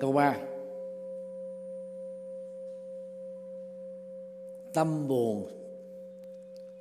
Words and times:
câu 0.00 0.12
ba. 0.12 0.38
Tâm 4.74 5.08
buồn, 5.08 5.48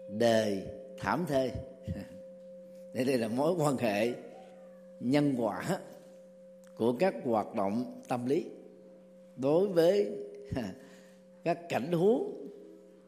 đề, 0.07 0.65
thảm 0.97 1.25
thê. 1.27 1.51
Đây 2.93 3.05
đây 3.05 3.17
là 3.17 3.27
mối 3.27 3.53
quan 3.57 3.77
hệ 3.77 4.13
nhân 4.99 5.35
quả 5.37 5.79
của 6.77 6.93
các 6.99 7.15
hoạt 7.23 7.55
động 7.55 8.01
tâm 8.07 8.25
lý 8.25 8.45
đối 9.35 9.67
với 9.67 10.11
các 11.43 11.69
cảnh 11.69 11.91
huống 11.91 12.47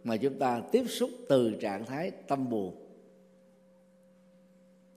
mà 0.03 0.17
chúng 0.17 0.39
ta 0.39 0.61
tiếp 0.71 0.83
xúc 0.87 1.09
từ 1.29 1.51
trạng 1.61 1.85
thái 1.85 2.11
tâm 2.27 2.49
buồn. 2.49 2.75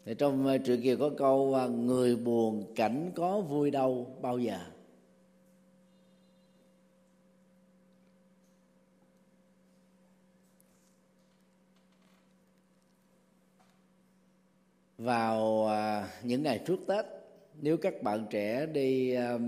Thì 0.04 0.14
trong 0.14 0.46
ờ, 0.46 0.58
truyện 0.58 0.82
kiều 0.82 0.96
có 0.96 1.10
câu 1.16 1.54
ờ, 1.54 1.68
người 1.68 2.16
buồn 2.16 2.72
cảnh 2.76 3.10
có 3.14 3.40
vui 3.40 3.70
đâu 3.70 4.06
bao 4.20 4.38
giờ? 4.38 4.58
Vào 15.02 15.66
à, 15.68 16.08
những 16.22 16.42
ngày 16.42 16.62
trước 16.66 16.80
tết, 16.86 17.04
nếu 17.60 17.76
các 17.76 18.02
bạn 18.02 18.26
trẻ 18.30 18.66
đi 18.66 19.14
à, 19.14 19.38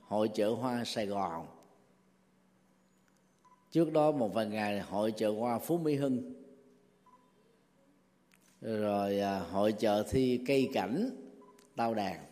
hội 0.00 0.30
chợ 0.34 0.50
hoa 0.50 0.84
sài 0.84 1.06
gòn. 1.06 1.46
Trước 3.70 3.92
đó 3.92 4.12
một 4.12 4.34
vài 4.34 4.46
ngày, 4.46 4.80
hội 4.80 5.12
chợ 5.16 5.30
hoa 5.30 5.58
phú 5.58 5.78
mỹ 5.78 5.94
hưng. 5.94 6.32
Rồi 8.60 9.20
à, 9.20 9.38
hội 9.38 9.72
chợ 9.72 10.04
thi 10.10 10.40
cây 10.46 10.70
cảnh, 10.72 11.10
tao 11.76 11.94
đàn. 11.94 12.24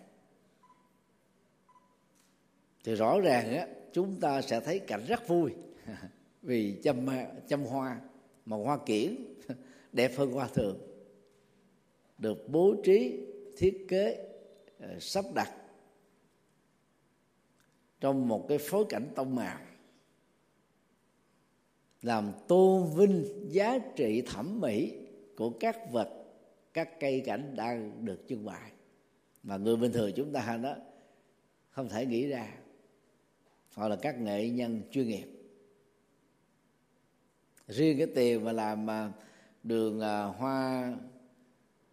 Thì 2.84 2.94
rõ 2.94 3.20
ràng 3.20 3.56
á, 3.56 3.66
chúng 3.92 4.20
ta 4.20 4.42
sẽ 4.42 4.60
thấy 4.60 4.78
cảnh 4.78 5.04
rất 5.08 5.28
vui 5.28 5.54
vì 6.42 6.80
chăm 6.82 7.06
chăm 7.48 7.64
hoa 7.64 8.00
mà 8.46 8.56
hoa 8.56 8.78
kiển, 8.86 9.16
đẹp 9.92 10.12
hơn 10.16 10.32
hoa 10.32 10.48
thường 10.54 10.95
được 12.18 12.48
bố 12.48 12.74
trí, 12.84 13.26
thiết 13.56 13.86
kế 13.88 14.28
ờ, 14.78 14.98
sắp 15.00 15.24
đặt 15.34 15.52
trong 18.00 18.28
một 18.28 18.46
cái 18.48 18.58
phối 18.58 18.84
cảnh 18.88 19.08
tông 19.14 19.34
màu, 19.34 19.58
làm 22.02 22.32
tôn 22.48 22.90
vinh 22.96 23.24
giá 23.48 23.78
trị 23.96 24.22
thẩm 24.26 24.60
mỹ 24.60 24.92
của 25.36 25.50
các 25.50 25.92
vật, 25.92 26.08
các 26.72 27.00
cây 27.00 27.22
cảnh 27.26 27.54
đang 27.56 28.04
được 28.04 28.18
trưng 28.28 28.44
bày. 28.44 28.70
Mà 29.42 29.56
người 29.56 29.76
bình 29.76 29.92
thường 29.92 30.12
chúng 30.16 30.32
ta 30.32 30.58
đó 30.62 30.76
không 31.70 31.88
thể 31.88 32.06
nghĩ 32.06 32.26
ra 32.26 32.54
hoặc 33.74 33.88
là 33.88 33.96
các 33.96 34.20
nghệ 34.20 34.48
nhân 34.48 34.82
chuyên 34.90 35.08
nghiệp. 35.08 35.26
Riêng 37.68 37.98
cái 37.98 38.06
tiền 38.14 38.44
mà 38.44 38.52
làm 38.52 38.86
mà 38.86 39.12
đường 39.62 40.00
à, 40.00 40.24
hoa 40.24 40.94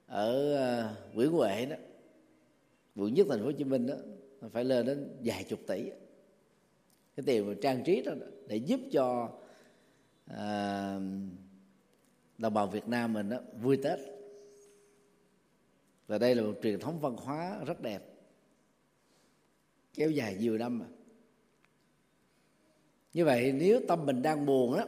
ở 0.07 0.53
ờ, 0.55 0.95
Nguyễn 1.13 1.31
Huệ 1.31 1.65
đó. 1.65 1.75
Quận 2.95 3.13
nhất 3.13 3.27
thành 3.29 3.39
phố 3.39 3.45
Hồ 3.45 3.51
Chí 3.51 3.63
Minh 3.63 3.87
đó 3.87 3.95
phải 4.51 4.63
lên 4.63 4.85
đến 4.85 5.17
vài 5.23 5.43
chục 5.43 5.59
tỷ. 5.67 5.89
Cái 7.15 7.23
tiền 7.25 7.47
mà 7.47 7.53
trang 7.61 7.83
trí 7.83 8.01
đó 8.01 8.11
để 8.47 8.55
giúp 8.55 8.79
cho 8.91 9.29
à, 10.25 10.99
đồng 12.37 12.53
bào 12.53 12.67
Việt 12.67 12.87
Nam 12.87 13.13
mình 13.13 13.29
đó 13.29 13.37
vui 13.61 13.77
Tết. 13.83 13.99
Và 16.07 16.17
đây 16.17 16.35
là 16.35 16.43
một 16.43 16.53
truyền 16.63 16.79
thống 16.79 16.99
văn 16.99 17.15
hóa 17.17 17.59
rất 17.65 17.81
đẹp. 17.81 18.03
Kéo 19.93 20.09
dài 20.09 20.35
nhiều 20.39 20.57
năm 20.57 20.79
mà. 20.79 20.85
Như 23.13 23.25
vậy 23.25 23.51
nếu 23.51 23.81
tâm 23.87 24.05
mình 24.05 24.21
đang 24.21 24.45
buồn 24.45 24.77
đó 24.77 24.85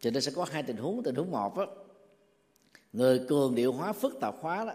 thì 0.00 0.10
nó 0.10 0.20
sẽ 0.20 0.32
có 0.34 0.44
hai 0.44 0.62
tình 0.62 0.76
huống. 0.76 1.02
Tình 1.02 1.14
huống 1.14 1.30
một 1.30 1.56
đó 1.56 1.87
người 2.98 3.18
cường 3.28 3.54
điệu 3.54 3.72
hóa, 3.72 3.92
phức 3.92 4.20
tạp 4.20 4.34
hóa 4.40 4.64
đó, 4.64 4.72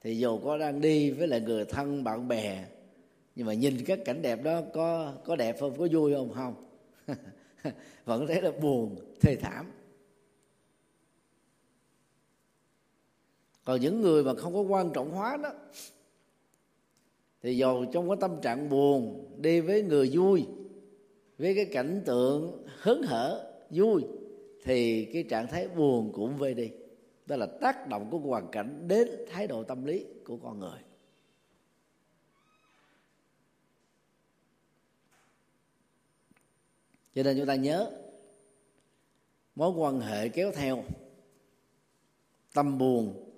thì 0.00 0.18
dù 0.18 0.38
có 0.38 0.58
đang 0.58 0.80
đi 0.80 1.10
với 1.10 1.28
lại 1.28 1.40
người 1.40 1.64
thân, 1.64 2.04
bạn 2.04 2.28
bè, 2.28 2.64
nhưng 3.34 3.46
mà 3.46 3.54
nhìn 3.54 3.84
các 3.86 3.98
cảnh 4.04 4.22
đẹp 4.22 4.42
đó, 4.42 4.62
có 4.72 5.12
có 5.24 5.36
đẹp 5.36 5.56
không, 5.60 5.78
có 5.78 5.88
vui 5.92 6.14
không? 6.14 6.32
Không. 6.34 6.54
Vẫn 8.04 8.26
thấy 8.26 8.42
là 8.42 8.50
buồn, 8.62 8.96
thê 9.20 9.36
thảm. 9.36 9.70
Còn 13.64 13.80
những 13.80 14.00
người 14.00 14.24
mà 14.24 14.34
không 14.34 14.54
có 14.54 14.60
quan 14.60 14.90
trọng 14.92 15.10
hóa 15.10 15.36
đó, 15.36 15.50
thì 17.42 17.56
dù 17.56 17.84
trong 17.92 18.08
cái 18.08 18.16
tâm 18.20 18.40
trạng 18.42 18.68
buồn, 18.68 19.30
đi 19.36 19.60
với 19.60 19.82
người 19.82 20.10
vui, 20.14 20.46
với 21.38 21.54
cái 21.54 21.64
cảnh 21.64 22.02
tượng 22.06 22.66
hớn 22.66 23.02
hở, 23.02 23.52
vui, 23.70 24.02
thì 24.64 25.04
cái 25.04 25.22
trạng 25.22 25.46
thái 25.46 25.68
buồn 25.68 26.12
cũng 26.14 26.36
vơi 26.36 26.54
đi 26.54 26.70
đó 27.26 27.36
là 27.36 27.46
tác 27.60 27.88
động 27.88 28.10
của 28.10 28.18
hoàn 28.18 28.50
cảnh 28.50 28.88
đến 28.88 29.08
thái 29.30 29.46
độ 29.46 29.64
tâm 29.64 29.84
lý 29.84 30.06
của 30.24 30.36
con 30.36 30.58
người. 30.58 30.78
Cho 37.14 37.22
nên 37.22 37.36
chúng 37.38 37.46
ta 37.46 37.54
nhớ, 37.54 37.90
mối 39.56 39.70
quan 39.70 40.00
hệ 40.00 40.28
kéo 40.28 40.52
theo 40.54 40.84
tâm 42.54 42.78
buồn 42.78 43.30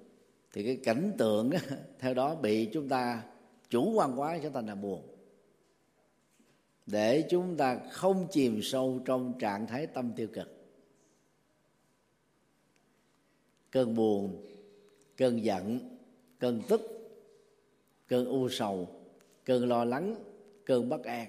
thì 0.53 0.65
cái 0.65 0.81
cảnh 0.85 1.13
tượng 1.19 1.51
theo 1.99 2.15
đó 2.15 2.35
bị 2.35 2.71
chúng 2.73 2.89
ta 2.89 3.23
chủ 3.71 3.93
quan 3.93 4.21
quá 4.21 4.39
trở 4.43 4.51
thành 4.51 4.67
là 4.67 4.75
buồn. 4.75 5.03
Để 6.87 7.25
chúng 7.31 7.57
ta 7.57 7.79
không 7.91 8.27
chìm 8.31 8.61
sâu 8.63 9.01
trong 9.05 9.39
trạng 9.39 9.67
thái 9.67 9.87
tâm 9.87 10.13
tiêu 10.17 10.29
cực. 10.33 10.56
Cơn 13.71 13.95
buồn, 13.95 14.47
cơn 15.17 15.45
giận, 15.45 15.79
cơn 16.39 16.63
tức, 16.69 16.81
cơn 18.09 18.25
u 18.27 18.49
sầu, 18.49 18.89
cơn 19.45 19.69
lo 19.69 19.85
lắng, 19.85 20.15
cơn 20.65 20.89
bất 20.89 21.05
an. 21.05 21.29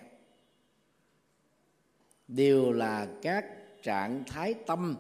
Đều 2.28 2.72
là 2.72 3.08
các 3.22 3.46
trạng 3.84 4.24
thái 4.28 4.54
tâm 4.54 4.96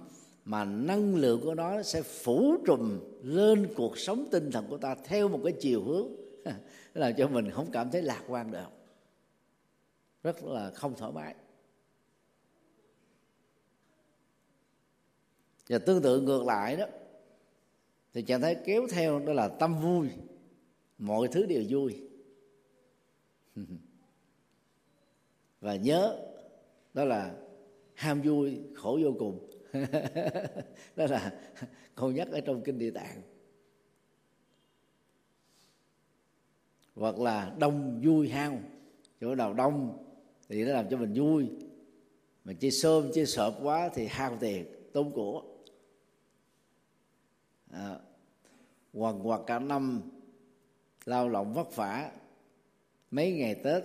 mà 0.46 0.66
năng 0.66 1.16
lượng 1.16 1.42
của 1.44 1.56
nó 1.56 1.84
sẽ 1.84 2.02
phủ 2.02 2.58
trùm 2.66 3.00
lên 3.24 3.74
cuộc 3.76 3.98
sống 3.98 4.28
tinh 4.32 4.52
thần 4.52 4.66
của 4.70 4.78
ta 4.78 4.96
theo 4.96 5.28
một 5.28 5.40
cái 5.44 5.54
chiều 5.60 5.84
hướng 5.84 6.08
làm 6.94 7.14
cho 7.18 7.28
mình 7.28 7.52
không 7.52 7.72
cảm 7.72 7.92
thấy 7.92 8.02
lạc 8.02 8.24
quan 8.28 8.52
được. 8.52 8.68
Rất 10.24 10.44
là 10.44 10.72
không 10.72 10.96
thoải 10.98 11.12
mái. 11.12 11.36
Và 15.70 15.78
tương 15.78 16.02
tự 16.02 16.22
ngược 16.22 16.44
lại 16.44 16.76
đó 16.76 16.86
thì 18.18 18.24
trạng 18.24 18.42
thái 18.42 18.56
kéo 18.56 18.88
theo 18.92 19.20
đó 19.20 19.34
là 19.34 19.48
tâm 19.48 19.82
vui. 19.82 20.10
Mọi 20.98 21.28
thứ 21.28 21.46
đều 21.46 21.64
vui. 21.70 22.02
Và 25.62 25.76
nhớ 25.76 26.20
đó 26.94 27.06
là 27.06 27.36
ham 27.94 28.22
vui 28.22 28.60
khổ 28.76 29.00
vô 29.04 29.16
cùng. 29.20 29.50
Đó 30.96 31.06
là 31.10 31.34
câu 31.96 32.12
nhắc 32.12 32.28
ở 32.32 32.42
trong 32.42 32.62
kinh 32.64 32.80
địa 32.80 32.92
tạng. 32.92 33.22
Hoặc 36.96 37.20
là 37.20 37.56
đông 37.60 38.02
vui 38.04 38.30
hao. 38.30 38.60
Chỗ 39.22 39.36
nào 39.36 39.54
đông 39.54 40.06
thì 40.50 40.64
nó 40.64 40.74
làm 40.74 40.90
cho 40.90 40.98
mình 40.98 41.14
vui. 41.14 41.50
Mà 42.44 42.54
chơi 42.60 42.72
sơm 42.72 43.12
chơi 43.14 43.26
sợp 43.26 43.54
quá 43.62 43.90
thì 43.94 44.08
hao 44.08 44.38
tiền 44.40 44.66
tốn 44.94 45.12
của. 45.12 45.44
À, 47.72 48.00
quằn 48.94 49.20
hoặc 49.20 49.42
cả 49.48 49.60
năm, 49.60 50.02
lao 51.06 51.30
động 51.30 51.54
vất 51.54 51.76
vả. 51.76 52.12
Mấy 53.12 53.32
ngày 53.32 53.56
tết, 53.56 53.84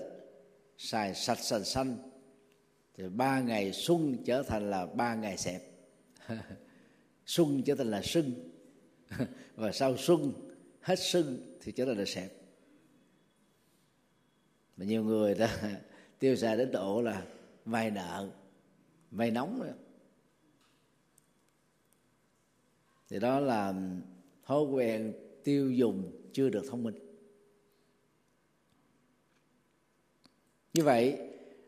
xài 0.79 1.15
sạch 1.15 1.39
sành 1.39 1.65
xanh. 1.65 1.97
Thì 2.97 3.09
ba 3.09 3.41
ngày 3.41 3.73
xuân 3.73 4.17
trở 4.25 4.43
thành 4.43 4.71
là 4.71 4.87
ba 4.87 5.15
ngày 5.15 5.37
xẹp. 5.37 5.63
Xuân 7.27 7.63
trở 7.67 7.75
thành 7.75 7.91
là 7.91 8.03
sưng. 8.03 8.33
Và 9.57 9.73
sau 9.73 9.97
xuân, 9.97 10.33
hết 10.81 10.99
sưng 10.99 11.59
thì 11.61 11.73
trở 11.73 11.85
thành 11.85 11.99
là 11.99 12.05
xẹp. 12.05 12.33
Mà 14.77 14.85
nhiều 14.85 15.05
người 15.05 15.35
đó 15.35 15.47
tiêu 16.19 16.37
xài 16.37 16.57
đến 16.57 16.71
độ 16.73 17.03
là 17.03 17.23
vay 17.65 17.91
nợ, 17.91 18.31
vay 19.11 19.31
nóng 19.31 19.61
nữa. 19.61 19.75
Thì 23.09 23.19
đó 23.19 23.41
là 23.41 23.75
thói 24.53 24.63
quen 24.63 25.13
tiêu 25.45 25.71
dùng 25.71 26.13
chưa 26.33 26.49
được 26.49 26.63
thông 26.71 26.83
minh. 26.83 26.95
Như 30.75 30.83
vậy, 30.83 31.19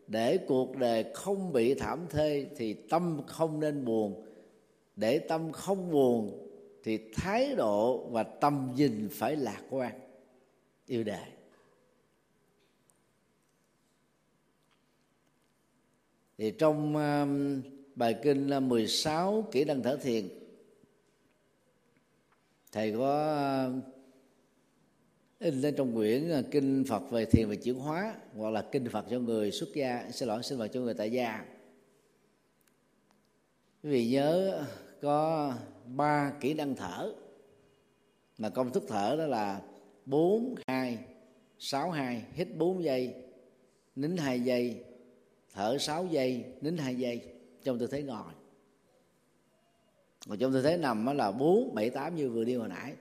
để 0.06 0.38
cuộc 0.48 0.76
đời 0.76 1.04
không 1.14 1.52
bị 1.52 1.75
thảm 1.75 2.06
thê 2.10 2.46
thì 2.56 2.75
tâm 2.75 3.20
không 3.26 3.60
nên 3.60 3.84
buồn. 3.84 4.26
Để 4.96 5.19
tâm 5.19 5.52
không 5.52 5.90
buồn 5.90 6.48
thì 6.82 6.98
thái 7.14 7.54
độ 7.54 8.08
và 8.10 8.22
tâm 8.22 8.72
nhìn 8.76 9.08
phải 9.12 9.36
lạc 9.36 9.62
quan, 9.70 10.00
yêu 10.86 11.04
đời. 11.04 11.28
Thì 16.38 16.50
trong 16.58 16.96
um, 16.96 17.62
bài 17.94 18.16
kinh 18.22 18.69
16 18.69 19.48
kỹ 19.52 19.64
năng 19.64 19.82
thở 19.82 19.96
thiền 19.96 20.44
thầy 22.74 22.92
có 22.92 23.08
ờ, 23.08 23.72
in 25.38 25.60
lên 25.60 25.74
trong 25.76 25.94
quyển 25.94 26.28
ờ, 26.28 26.42
kinh 26.50 26.84
Phật 26.88 27.10
về 27.10 27.24
thiền 27.24 27.48
và 27.48 27.54
chuyển 27.54 27.74
hóa, 27.74 28.14
hoặc 28.36 28.50
là 28.50 28.64
kinh 28.72 28.88
Phật 28.88 29.06
cho 29.10 29.18
người 29.18 29.50
xuất 29.50 29.68
gia. 29.74 30.10
Xin 30.12 30.28
lỗi, 30.28 30.42
xin 30.42 30.58
Phật 30.58 30.68
cho 30.68 30.80
người 30.80 30.94
tại 30.94 31.12
gia. 31.12 31.44
Quý 33.82 33.90
vị 33.90 34.10
nhớ, 34.10 34.62
có 35.02 35.52
ba 35.86 36.32
kỹ 36.40 36.54
năng 36.54 36.74
thở. 36.74 37.12
Mà 38.38 38.48
công 38.48 38.72
thức 38.72 38.84
thở 38.88 39.16
đó 39.18 39.26
là 39.26 39.60
bốn, 40.06 40.54
hai, 40.66 40.98
sáu, 41.58 41.90
hai, 41.90 42.24
hít 42.32 42.48
bốn 42.56 42.84
giây, 42.84 43.14
nín 43.96 44.16
hai 44.16 44.40
giây, 44.40 44.84
thở 45.52 45.78
sáu 45.78 46.06
giây, 46.06 46.44
nín 46.60 46.76
hai 46.76 46.94
giây. 46.94 47.20
Trong 47.62 47.78
tư 47.78 47.86
thế 47.86 48.02
ngồi 48.02 48.32
còn 50.28 50.38
trong 50.38 50.52
tư 50.52 50.62
thế 50.62 50.76
nằm 50.76 51.16
là 51.16 51.32
4, 51.32 51.74
7, 51.74 51.90
8 51.90 52.16
như 52.16 52.30
vừa 52.30 52.44
đi 52.44 52.54
hồi 52.54 52.68
nãy. 52.68 52.94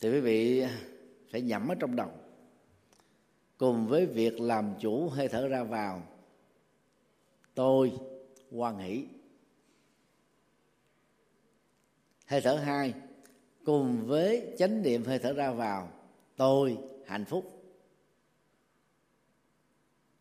Thì 0.00 0.10
quý 0.12 0.20
vị 0.20 0.64
phải 1.30 1.40
nhẩm 1.40 1.68
ở 1.68 1.74
trong 1.74 1.96
đầu. 1.96 2.10
Cùng 3.56 3.86
với 3.86 4.06
việc 4.06 4.40
làm 4.40 4.74
chủ 4.80 5.08
hơi 5.08 5.28
thở 5.28 5.48
ra 5.48 5.62
vào 5.62 6.02
tôi 7.54 7.92
hoan 8.50 8.78
hỷ. 8.78 9.04
Hơi 12.26 12.40
thở 12.40 12.54
hai 12.54 12.94
cùng 13.64 14.06
với 14.06 14.54
chánh 14.58 14.82
niệm 14.82 15.04
hơi 15.04 15.18
thở 15.18 15.32
ra 15.32 15.50
vào 15.50 15.92
tôi 16.36 16.78
hạnh 17.06 17.24
phúc. 17.24 17.62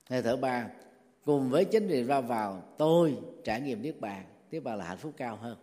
Hơi 0.10 0.22
thở 0.22 0.38
ba 0.38 0.70
cùng 1.26 1.50
với 1.50 1.66
chánh 1.72 1.88
niệm 1.88 2.08
ra 2.08 2.22
vào 2.22 2.64
tôi 2.78 3.18
trải 3.44 3.62
nghiệm 3.62 3.82
niết 3.82 4.00
bàn 4.00 4.26
tiếp 4.50 4.60
vào 4.60 4.78
là 4.78 4.86
hạnh 4.86 4.98
phúc 4.98 5.14
cao 5.18 5.36
hơn. 5.36 5.58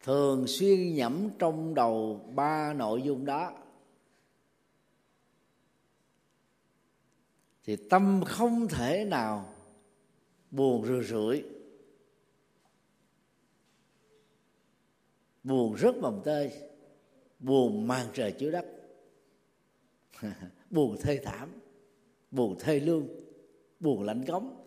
Thường 0.00 0.46
xuyên 0.46 0.94
nhẩm 0.94 1.30
trong 1.38 1.74
đầu 1.74 2.20
ba 2.34 2.72
nội 2.72 3.02
dung 3.02 3.24
đó. 3.24 3.52
Thì 7.64 7.76
tâm 7.90 8.22
không 8.26 8.68
thể 8.68 9.04
nào 9.04 9.54
buồn 10.50 10.86
rười 10.86 11.04
rượi. 11.04 11.44
Buồn 15.44 15.74
rất 15.74 15.96
mồng 15.96 16.22
tơi, 16.24 16.52
buồn 17.38 17.86
màn 17.86 18.06
trời 18.14 18.32
chiếu 18.32 18.50
đất. 18.50 18.66
Buồn 20.70 20.96
thê 21.02 21.20
thảm, 21.24 21.60
buồn 22.30 22.56
thê 22.58 22.80
lương, 22.80 23.08
buồn 23.80 24.02
lạnh 24.02 24.24
cống 24.26 24.66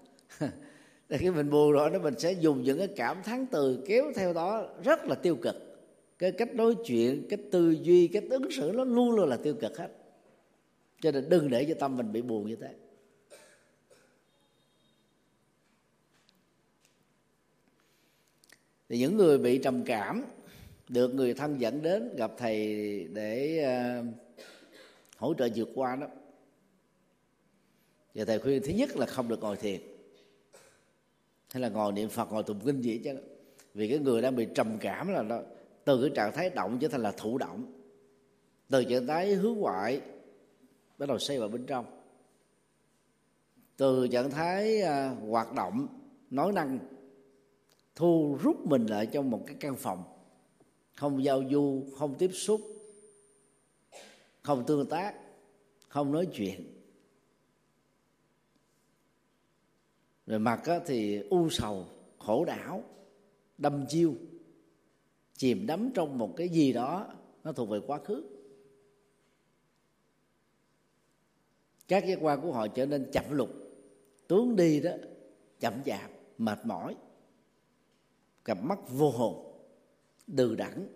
thì 1.09 1.17
khi 1.17 1.29
mình 1.31 1.49
buồn 1.49 1.71
rồi 1.71 1.89
đó 1.89 1.99
mình 1.99 2.19
sẽ 2.19 2.31
dùng 2.31 2.63
những 2.63 2.77
cái 2.77 2.87
cảm 2.95 3.23
thán 3.23 3.45
từ 3.51 3.83
kéo 3.87 4.11
theo 4.15 4.33
đó 4.33 4.69
rất 4.83 5.05
là 5.05 5.15
tiêu 5.15 5.35
cực. 5.35 5.55
Cái 6.19 6.31
cách 6.31 6.55
nói 6.55 6.75
chuyện 6.85 7.27
cái 7.29 7.39
tư 7.51 7.75
duy 7.81 8.07
cách 8.07 8.23
ứng 8.29 8.51
xử 8.51 8.71
nó 8.75 8.83
luôn 8.83 9.11
luôn 9.11 9.29
là 9.29 9.37
tiêu 9.37 9.55
cực 9.61 9.77
hết. 9.77 9.89
Cho 11.01 11.11
nên 11.11 11.29
đừng 11.29 11.49
để 11.49 11.65
cho 11.65 11.75
tâm 11.79 11.97
mình 11.97 12.11
bị 12.11 12.21
buồn 12.21 12.47
như 12.47 12.55
thế. 12.55 12.73
Thì 18.89 18.97
những 18.97 19.17
người 19.17 19.37
bị 19.37 19.57
trầm 19.57 19.83
cảm 19.83 20.25
được 20.89 21.13
người 21.13 21.33
thân 21.33 21.61
dẫn 21.61 21.81
đến 21.81 22.15
gặp 22.15 22.31
thầy 22.37 22.63
để 23.13 23.65
uh, 23.99 24.05
hỗ 25.17 25.33
trợ 25.33 25.49
vượt 25.55 25.69
qua 25.75 25.95
đó. 25.95 26.07
Và 28.15 28.25
thầy 28.25 28.39
khuyên 28.39 28.61
thứ 28.65 28.71
nhất 28.73 28.95
là 28.95 29.05
không 29.05 29.27
được 29.27 29.41
ngồi 29.41 29.57
thiền 29.57 29.81
hay 31.57 31.61
là 31.61 31.69
ngồi 31.69 31.91
niệm 31.91 32.09
phật 32.09 32.31
ngồi 32.31 32.43
tụng 32.43 32.59
kinh 32.65 32.81
gì 32.81 33.01
chứ 33.03 33.11
vì 33.73 33.89
cái 33.89 33.99
người 33.99 34.21
đang 34.21 34.35
bị 34.35 34.47
trầm 34.55 34.77
cảm 34.81 35.07
là 35.07 35.23
nó 35.23 35.39
từ 35.83 36.01
cái 36.01 36.11
trạng 36.15 36.31
thái 36.33 36.49
động 36.49 36.77
trở 36.81 36.87
thành 36.87 37.01
là 37.01 37.11
thụ 37.11 37.37
động. 37.37 37.73
Từ 38.69 38.83
trạng 38.83 39.07
thái 39.07 39.33
hướng 39.33 39.53
ngoại 39.53 40.01
bắt 40.97 41.09
đầu 41.09 41.19
xây 41.19 41.39
vào 41.39 41.49
bên 41.49 41.65
trong. 41.65 41.85
Từ 43.77 44.07
trạng 44.07 44.31
thái 44.31 44.81
uh, 44.81 45.29
hoạt 45.29 45.53
động 45.53 45.87
nói 46.29 46.51
năng 46.51 46.79
thu 47.95 48.37
rút 48.41 48.65
mình 48.65 48.85
lại 48.85 49.05
trong 49.05 49.29
một 49.29 49.43
cái 49.47 49.55
căn 49.59 49.75
phòng. 49.75 50.03
Không 50.95 51.23
giao 51.23 51.43
du 51.51 51.83
không 51.97 52.15
tiếp 52.15 52.31
xúc 52.33 52.61
không 54.41 54.63
tương 54.67 54.89
tác 54.89 55.15
không 55.87 56.11
nói 56.11 56.27
chuyện. 56.33 56.73
Về 60.27 60.37
mặt 60.37 60.61
thì 60.85 61.21
u 61.29 61.49
sầu, 61.49 61.85
khổ 62.19 62.45
đảo, 62.45 62.83
đâm 63.57 63.85
chiêu. 63.89 64.15
Chìm 65.33 65.67
đắm 65.67 65.91
trong 65.93 66.17
một 66.17 66.33
cái 66.37 66.49
gì 66.49 66.73
đó, 66.73 67.13
nó 67.43 67.51
thuộc 67.51 67.69
về 67.69 67.79
quá 67.87 67.99
khứ. 67.99 68.23
Các 71.87 72.07
giác 72.07 72.17
quan 72.21 72.41
của 72.41 72.51
họ 72.51 72.67
trở 72.67 72.85
nên 72.85 73.09
chậm 73.11 73.23
lục 73.31 73.49
tướng 74.27 74.55
đi 74.55 74.79
đó, 74.79 74.91
chậm 75.59 75.73
chạp, 75.85 76.11
mệt 76.37 76.59
mỏi. 76.63 76.95
Cặp 78.45 78.63
mắt 78.63 78.79
vô 78.89 79.11
hồn, 79.11 79.61
đừ 80.27 80.55
đẳng. 80.55 80.87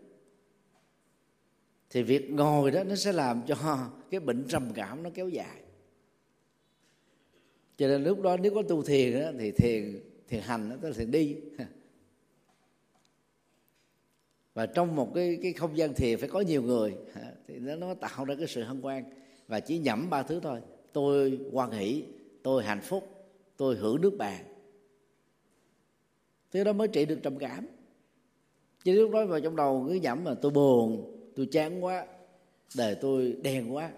Thì 1.90 2.04
việc 2.04 2.32
ngồi 2.32 2.72
đó, 2.72 2.84
nó 2.84 2.96
sẽ 2.96 3.12
làm 3.12 3.42
cho 3.48 3.90
cái 4.10 4.20
bệnh 4.20 4.46
trầm 4.48 4.72
cảm 4.76 5.04
nó 5.04 5.10
kéo 5.14 5.30
dài 5.30 5.61
cho 7.82 7.88
nên 7.88 8.04
lúc 8.04 8.22
đó 8.22 8.38
nếu 8.38 8.54
có 8.56 8.62
tu 8.62 8.84
thiền 8.84 9.20
đó, 9.22 9.32
thì 9.40 9.52
thiền 9.52 10.00
thiền 10.28 10.42
hành 10.42 10.70
đó, 10.70 10.76
tức 10.82 10.90
là 10.90 10.94
thiền 10.98 11.12
đi. 11.12 11.36
Và 14.54 14.66
trong 14.66 14.96
một 14.96 15.12
cái 15.16 15.40
cái 15.44 15.54
không 15.54 15.78
gian 15.78 15.94
thiền 15.94 16.20
phải 16.20 16.30
có 16.30 16.42
nhiều 16.42 16.64
người. 16.64 16.96
Thì 17.48 17.60
nó 17.60 17.76
nó 17.76 17.94
tạo 17.94 18.26
ra 18.26 18.36
cái 18.36 18.48
sự 18.48 18.64
hân 18.64 18.82
hoan. 18.82 19.04
Và 19.48 19.60
chỉ 19.60 19.78
nhẩm 19.78 20.10
ba 20.10 20.24
thứ 20.24 20.40
thôi. 20.40 20.60
Tôi 20.94 21.40
hoan 21.52 21.72
hỷ 21.72 22.04
tôi 22.44 22.64
hạnh 22.64 22.82
phúc 22.82 23.10
tôi 23.58 23.76
hưởng 23.76 24.02
nước 24.02 24.16
bàn 24.18 24.46
thế 26.52 26.64
đó 26.64 26.74
mới 26.74 26.88
trị 26.88 27.06
được 27.06 27.20
trầm 27.24 27.38
cảm. 27.38 27.68
Chứ 28.84 28.94
lúc 28.94 29.12
đó 29.12 29.26
vào 29.26 29.40
trong 29.40 29.56
đầu 29.56 29.86
cứ 29.90 29.94
nhẩm 29.94 30.24
mà 30.24 30.34
tôi 30.34 30.52
buồn 30.52 31.18
tôi 31.36 31.46
chán 31.52 31.84
quá 31.84 32.06
đời 32.76 32.96
tôi 32.96 33.38
đen 33.44 33.74
quá 33.74 33.92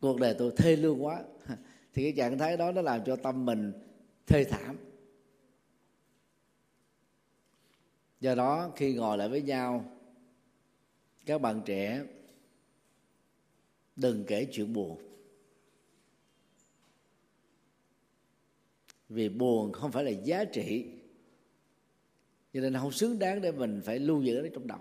cuộc 0.00 0.20
đời 0.20 0.34
tôi 0.38 0.52
thê 0.56 0.76
lương 0.76 1.04
quá. 1.04 1.22
thì 1.96 2.02
cái 2.02 2.12
trạng 2.12 2.38
thái 2.38 2.56
đó 2.56 2.72
nó 2.72 2.82
làm 2.82 3.04
cho 3.04 3.16
tâm 3.16 3.46
mình 3.46 3.72
thê 4.26 4.44
thảm. 4.44 4.76
Do 8.20 8.34
đó, 8.34 8.72
khi 8.76 8.94
ngồi 8.94 9.18
lại 9.18 9.28
với 9.28 9.42
nhau, 9.42 9.84
các 11.26 11.40
bạn 11.40 11.62
trẻ 11.64 12.02
đừng 13.96 14.24
kể 14.26 14.46
chuyện 14.52 14.72
buồn. 14.72 14.98
Vì 19.08 19.28
buồn 19.28 19.72
không 19.72 19.92
phải 19.92 20.04
là 20.04 20.10
giá 20.10 20.44
trị, 20.44 20.86
cho 22.52 22.60
nên 22.60 22.74
không 22.74 22.92
xứng 22.92 23.18
đáng 23.18 23.40
để 23.40 23.52
mình 23.52 23.80
phải 23.84 23.98
lưu 23.98 24.22
giữ 24.22 24.40
nó 24.42 24.48
trong 24.54 24.66
đầu. 24.66 24.80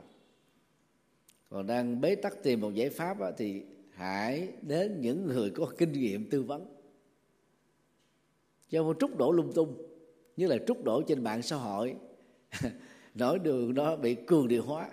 Còn 1.50 1.67
đang 1.67 2.01
bế 2.01 2.15
tắc 2.15 2.43
tìm 2.43 2.62
một 2.62 2.74
giải 2.74 2.89
pháp 2.89 3.17
thì 3.38 3.63
hãy 3.93 4.48
đến 4.62 5.01
những 5.01 5.25
người 5.25 5.50
có 5.50 5.74
kinh 5.77 5.91
nghiệm 5.91 6.29
tư 6.29 6.43
vấn 6.43 6.75
cho 8.75 8.84
một 8.84 8.98
trúc 9.00 9.17
đổ 9.17 9.32
lung 9.32 9.51
tung 9.53 9.77
như 10.38 10.48
là 10.48 10.58
trúc 10.67 10.84
đổ 10.84 11.01
trên 11.01 11.24
mạng 11.24 11.41
xã 11.41 11.55
hội. 11.55 11.96
Nỗi 13.15 13.39
đường 13.39 13.74
đó 13.74 13.96
bị 13.96 14.15
cường 14.15 14.48
điều 14.48 14.63
hóa 14.63 14.89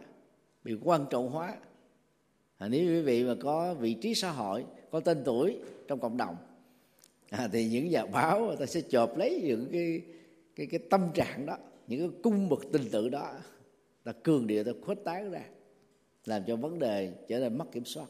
bị 0.65 0.77
quan 0.83 1.07
trọng 1.11 1.31
hóa. 1.31 1.57
À, 2.59 2.69
nếu 2.69 2.87
quý 2.87 3.03
vị 3.03 3.25
mà 3.25 3.35
có 3.41 3.75
vị 3.75 3.95
trí 3.95 4.15
xã 4.15 4.31
hội 4.31 4.65
có 4.91 5.01
tên 5.01 5.23
tuổi 5.25 5.59
trong 5.89 6.01
cộng 6.01 6.17
đồng 6.17 6.37
à, 7.31 7.49
thì 7.53 7.69
những 7.69 7.89
nhà 7.89 8.07
báo 8.07 8.47
người 8.47 8.57
ta 8.57 8.67
sẽ 8.67 8.81
chộp 8.81 9.17
lấy 9.17 9.43
những 9.45 9.69
cái 9.73 10.03
cái 10.57 10.67
cái 10.67 10.81
tâm 10.91 11.09
trạng 11.15 11.47
đó 11.47 11.57
những 11.87 12.01
cái 12.01 12.21
cung 12.23 12.49
bậc 12.49 12.61
tình 12.73 12.85
tự 12.93 13.09
đó. 13.09 13.33
Là 14.05 14.13
cường 14.13 14.47
điệu 14.47 14.65
ta 14.65 14.73
khuếch 14.87 15.05
tán 15.05 15.31
ra 15.31 15.45
làm 16.25 16.43
cho 16.47 16.57
vấn 16.57 16.79
đề 16.79 17.13
trở 17.29 17.39
nên 17.39 17.59
mất 17.59 17.73
kiểm 17.73 17.85
soát. 17.85 18.07